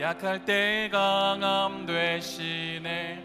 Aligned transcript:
약할 0.00 0.44
때 0.44 0.88
강함 0.92 1.86
되시네. 1.86 3.24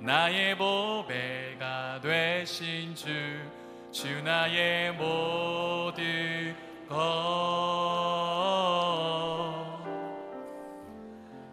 나의 0.00 0.56
보배가 0.56 2.00
되신 2.02 2.94
주 2.94 3.64
주 3.94 4.20
나의 4.22 4.92
모든 4.94 6.56
것 6.88 7.04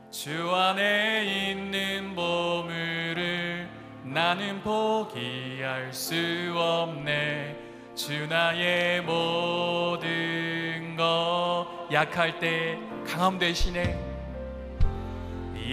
주 0.10 0.54
안에 0.54 1.52
있는 1.52 2.16
보물을 2.16 3.70
나는 4.04 4.60
포기할 4.62 5.94
수 5.94 6.16
없네. 6.58 7.56
주 7.96 8.26
나의 8.28 9.02
모든 9.02 10.96
것. 10.98 11.68
약할 11.92 12.40
때 12.40 12.78
강함 13.08 13.38
되시네 13.38 14.11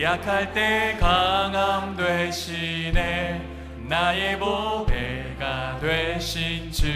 약할 0.00 0.52
때 0.52 0.96
강함 1.00 1.96
되시네 1.96 3.42
나의 3.88 4.38
보배가 4.38 5.80
되신 5.80 6.70
주, 6.70 6.86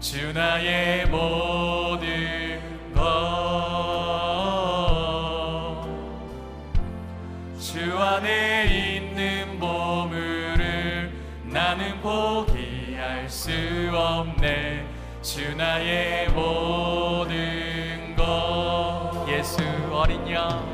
주 0.00 0.32
나의 0.32 1.06
모든 1.06 2.60
것. 2.92 3.04
주 7.56 7.96
안에 7.96 8.96
있는 8.96 9.60
보물을 9.60 11.12
나는 11.44 12.00
포기할 12.00 13.30
수 13.30 13.52
없네. 13.92 14.84
주 15.22 15.54
나의 15.54 16.30
모든 16.30 18.16
것. 18.16 19.24
예수 19.28 19.62
어린 19.92 20.28
양. 20.32 20.73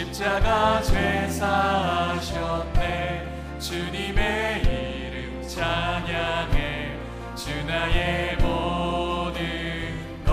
십자가 0.00 0.80
죄 0.80 1.28
사하셨네. 1.28 3.28
주님의 3.58 4.62
이름 4.62 5.46
찬양해. 5.46 6.92
주 7.34 7.50
나의 7.66 8.38
모든 8.38 10.24
것. 10.24 10.32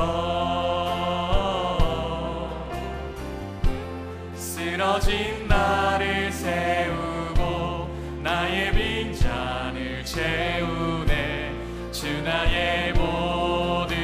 쓰러진 4.36 5.50
나를 5.50 6.32
세우고 6.32 7.90
나의 8.24 8.72
빈잔을 8.72 10.06
채우네. 10.06 11.52
주 11.92 12.22
나의 12.22 12.94
모든 12.94 13.98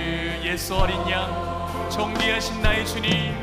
예수 0.43 0.75
어린 0.75 1.09
양 1.09 1.89
정리하신 1.89 2.61
나의 2.61 2.85
주님 2.85 3.42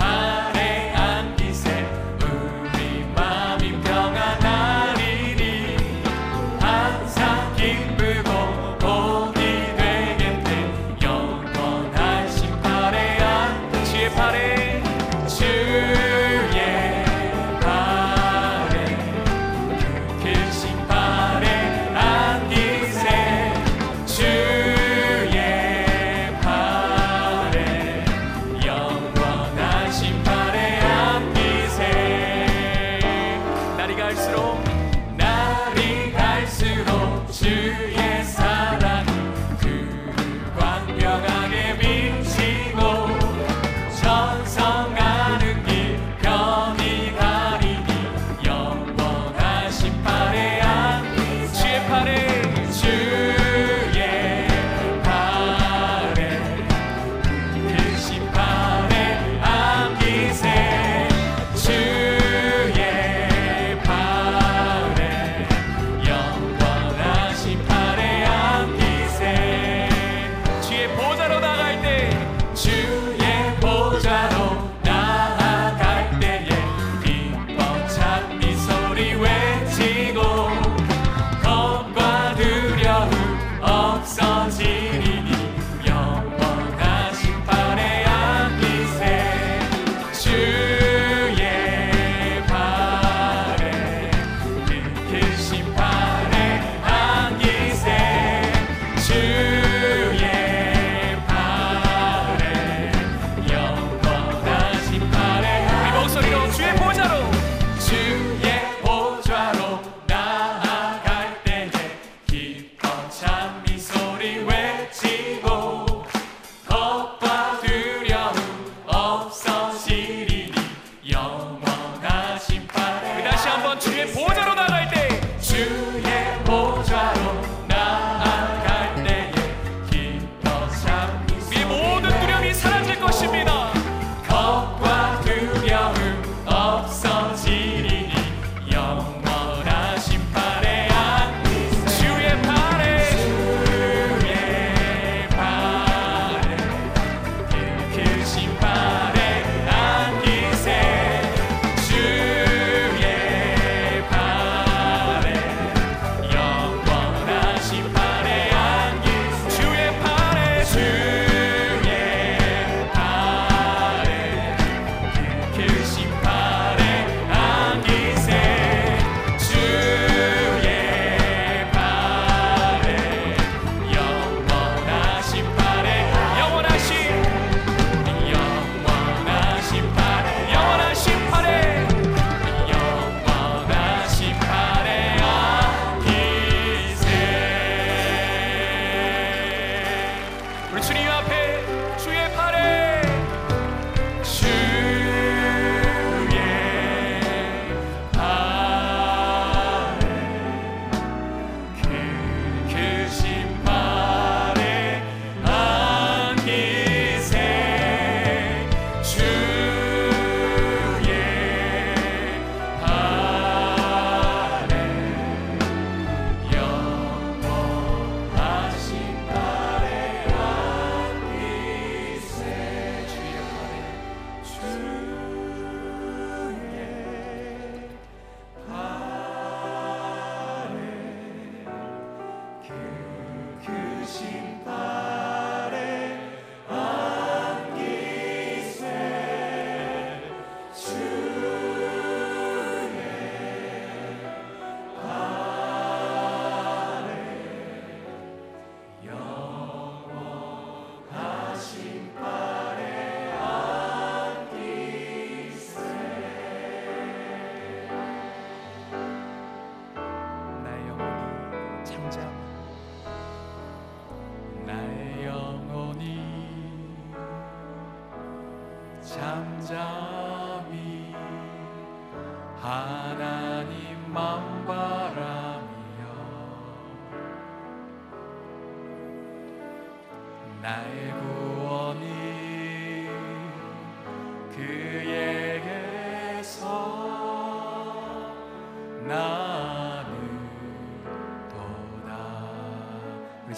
신 234.11 234.59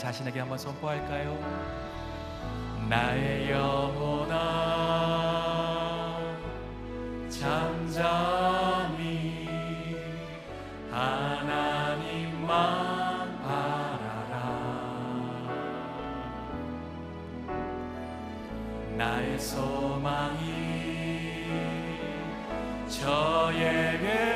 자신에게 0.04 0.42
한번 0.42 0.58
선포할까요? 0.58 1.40
나의 2.90 3.50
영혼아 3.52 4.34
잠잠히 7.30 8.68
하나님만 10.92 12.50
바라라 13.44 14.44
나의 18.98 19.40
소망이 19.40 20.44
저에게서 22.90 24.34